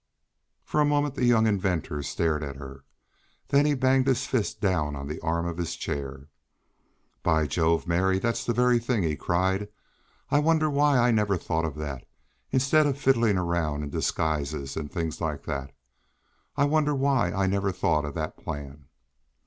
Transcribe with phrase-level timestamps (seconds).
[0.65, 2.85] For a moment the young inventor stared at her.
[3.49, 6.29] Then he banged his fist down on the arm of his chair.
[7.21, 8.17] "By Jove, Mary!
[8.17, 9.67] That's the very thing!" he cried.
[10.31, 12.07] "I wonder why I never thought of that,
[12.49, 15.71] instead of fiddling around in disguises, and things like that?
[16.57, 18.87] I wonder why I never thought of that plan?"